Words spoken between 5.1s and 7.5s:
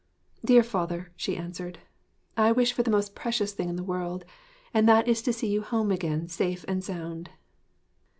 to see you home again safe and sound.'